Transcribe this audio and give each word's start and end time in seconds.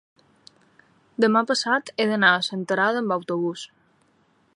demà 1.25 1.43
passat 1.51 1.91
he 1.97 2.07
d'anar 2.13 2.31
a 2.37 2.41
Senterada 2.47 3.05
amb 3.05 3.15
autobús. 3.17 3.67